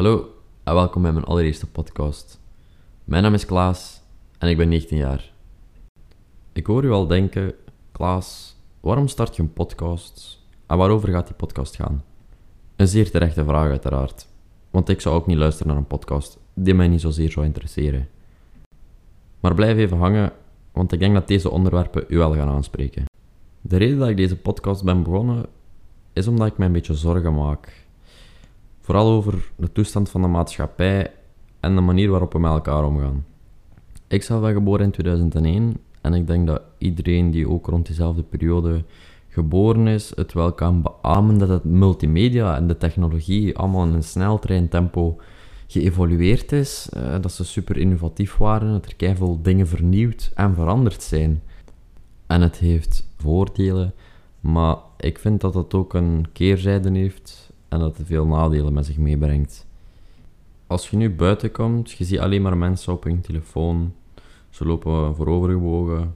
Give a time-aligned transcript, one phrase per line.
[0.00, 0.34] Hallo
[0.64, 2.40] en welkom bij mijn allereerste podcast.
[3.04, 4.02] Mijn naam is Klaas
[4.38, 5.32] en ik ben 19 jaar.
[6.52, 7.54] Ik hoor u al denken,
[7.92, 12.04] Klaas, waarom start je een podcast en waarover gaat die podcast gaan?
[12.76, 14.28] Een zeer terechte vraag uiteraard,
[14.70, 18.08] want ik zou ook niet luisteren naar een podcast die mij niet zozeer zou interesseren.
[19.40, 20.32] Maar blijf even hangen,
[20.72, 23.04] want ik denk dat deze onderwerpen u wel gaan aanspreken.
[23.60, 25.46] De reden dat ik deze podcast ben begonnen
[26.12, 27.88] is omdat ik mij een beetje zorgen maak
[28.90, 31.12] Vooral over de toestand van de maatschappij
[31.60, 33.24] en de manier waarop we met elkaar omgaan.
[34.06, 38.22] Ik zelf ben geboren in 2001 en ik denk dat iedereen die ook rond diezelfde
[38.22, 38.84] periode
[39.28, 44.02] geboren is, het wel kan beamen dat het multimedia en de technologie allemaal in een
[44.02, 45.16] sneltreintempo
[45.66, 51.02] geëvolueerd is, eh, dat ze super innovatief waren, dat er keihard dingen vernieuwd en veranderd
[51.02, 51.42] zijn.
[52.26, 53.94] En het heeft voordelen,
[54.40, 58.86] maar ik vind dat het ook een keerzijde heeft en dat het veel nadelen met
[58.86, 59.66] zich meebrengt.
[60.66, 63.94] Als je nu buiten komt, je ziet alleen maar mensen op hun telefoon.
[64.50, 66.14] Ze lopen voorovergebogen.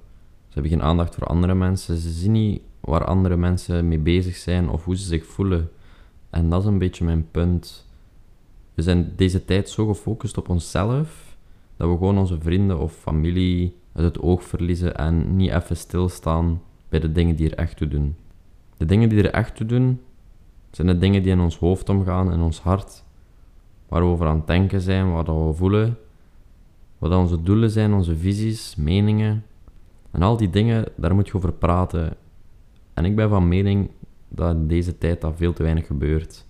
[0.48, 1.96] Ze hebben geen aandacht voor andere mensen.
[1.96, 5.70] Ze zien niet waar andere mensen mee bezig zijn of hoe ze zich voelen.
[6.30, 7.86] En dat is een beetje mijn punt.
[8.74, 11.36] We zijn deze tijd zo gefocust op onszelf
[11.76, 16.62] dat we gewoon onze vrienden of familie uit het oog verliezen en niet even stilstaan
[16.88, 18.16] bij de dingen die er echt toe doen.
[18.76, 20.00] De dingen die er echt toe doen,
[20.74, 23.04] zijn de dingen die in ons hoofd omgaan, in ons hart,
[23.88, 25.98] waar we over aan het denken zijn, wat we voelen,
[26.98, 29.44] wat onze doelen zijn, onze visies, meningen.
[30.10, 32.16] En al die dingen, daar moet je over praten.
[32.94, 33.90] En ik ben van mening
[34.28, 36.46] dat in deze tijd dat veel te weinig gebeurt.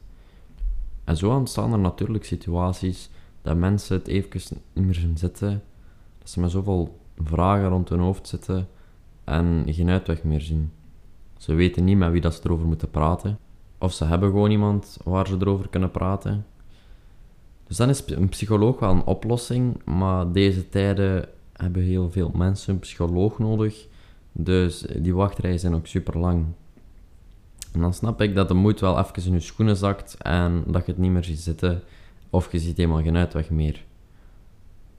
[1.04, 3.10] En zo ontstaan er natuurlijk situaties
[3.42, 5.62] dat mensen het even niet meer zien zitten,
[6.18, 8.68] dat ze met zoveel vragen rond hun hoofd zitten
[9.24, 10.72] en geen uitweg meer zien.
[11.36, 13.38] Ze weten niet met wie dat ze erover moeten praten.
[13.78, 16.46] Of ze hebben gewoon iemand waar ze erover kunnen praten.
[17.66, 22.74] Dus dan is een psycholoog wel een oplossing, maar deze tijden hebben heel veel mensen
[22.74, 23.86] een psycholoog nodig.
[24.32, 26.44] Dus die wachtrijen zijn ook super lang.
[27.72, 30.86] En dan snap ik dat de moed wel even in je schoenen zakt en dat
[30.86, 31.82] je het niet meer ziet zitten
[32.30, 33.84] of je ziet helemaal geen uitweg meer.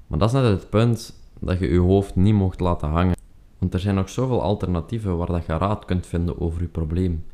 [0.07, 3.15] Maar dat is net het punt dat je je hoofd niet mocht laten hangen.
[3.57, 7.25] Want er zijn nog zoveel alternatieven waar dat je raad kunt vinden over je probleem.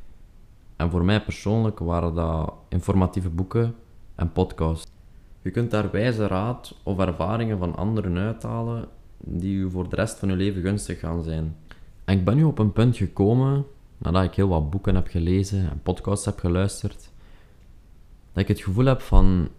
[0.82, 3.76] En voor mij persoonlijk waren dat informatieve boeken
[4.16, 4.92] en podcasts.
[5.42, 8.88] Je kunt daar wijze raad of ervaringen van anderen uithalen
[9.18, 11.56] die je voor de rest van je leven gunstig gaan zijn.
[12.06, 13.66] En ik ben nu op een punt gekomen,
[13.98, 17.10] nadat ik heel wat boeken heb gelezen en podcasts heb geluisterd,
[18.34, 19.50] dat ik het gevoel heb van,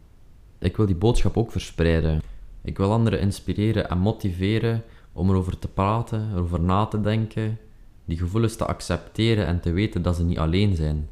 [0.58, 2.22] ik wil die boodschap ook verspreiden.
[2.62, 4.82] Ik wil anderen inspireren en motiveren
[5.12, 7.58] om erover te praten, erover na te denken,
[8.04, 11.08] die gevoelens te accepteren en te weten dat ze niet alleen zijn.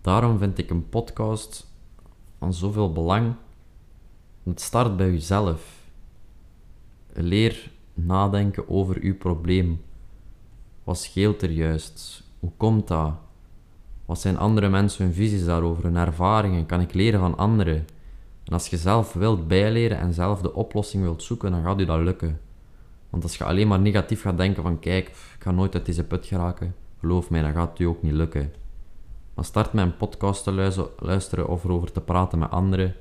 [0.00, 1.72] Daarom vind ik een podcast
[2.38, 3.34] van zoveel belang.
[4.42, 5.82] Het start bij jezelf.
[7.12, 9.82] Leer nadenken over uw probleem.
[10.84, 12.22] Wat scheelt er juist?
[12.40, 13.14] Hoe komt dat?
[14.04, 16.66] Wat zijn andere mensen hun visies daarover, hun ervaringen?
[16.66, 17.86] Kan ik leren van anderen?
[18.44, 21.84] En als je zelf wilt bijleren en zelf de oplossing wilt zoeken, dan gaat u
[21.84, 22.40] dat lukken.
[23.14, 26.04] Want als je alleen maar negatief gaat denken van kijk, ik ga nooit uit deze
[26.04, 28.52] put geraken, geloof mij, dan gaat het u ook niet lukken.
[29.34, 32.94] Maar start met een podcast te luisteren of erover te praten met anderen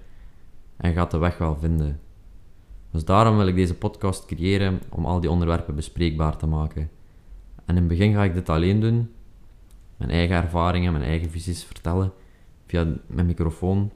[0.77, 1.99] en gaat de weg wel vinden.
[2.91, 6.89] Dus daarom wil ik deze podcast creëren om al die onderwerpen bespreekbaar te maken.
[7.65, 9.11] En in het begin ga ik dit alleen doen,
[9.97, 12.11] mijn eigen ervaringen, mijn eigen visies vertellen
[12.65, 13.91] via mijn microfoon.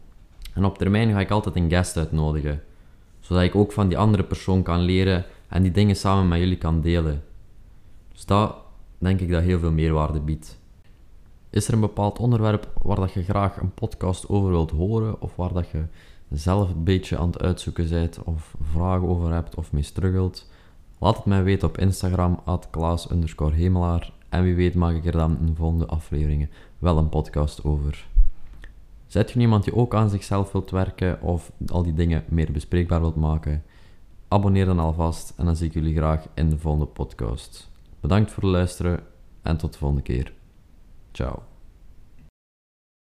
[0.54, 2.64] En op termijn ga ik altijd een guest uitnodigen,
[3.20, 6.58] zodat ik ook van die andere persoon kan leren en die dingen samen met jullie
[6.58, 7.24] kan delen.
[8.12, 8.56] Dus dat
[8.98, 10.60] denk ik dat heel veel meerwaarde biedt.
[11.50, 15.36] Is er een bepaald onderwerp waar dat je graag een podcast over wilt horen, of
[15.36, 15.84] waar dat je
[16.30, 20.50] zelf een beetje aan het uitzoeken bent, of vragen over hebt, of mee struggelt?
[20.98, 23.08] Laat het mij weten op Instagram, at Klaas
[23.54, 24.12] Hemelaar.
[24.30, 28.08] En wie weet maak ik er dan in de volgende afleveringen wel een podcast over.
[29.08, 33.00] Zet je iemand die ook aan zichzelf wilt werken, of al die dingen meer bespreekbaar
[33.00, 33.64] wilt maken?
[34.28, 37.70] Abonneer dan alvast en dan zie ik jullie graag in de volgende podcast.
[38.00, 39.04] Bedankt voor het luisteren
[39.42, 40.34] en tot de volgende keer.
[41.12, 41.47] Ciao.